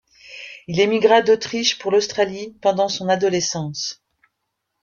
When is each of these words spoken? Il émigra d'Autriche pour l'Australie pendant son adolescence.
Il 0.67 0.79
émigra 0.79 1.21
d'Autriche 1.21 1.77
pour 1.77 1.91
l'Australie 1.91 2.57
pendant 2.59 2.89
son 2.89 3.07
adolescence. 3.07 4.03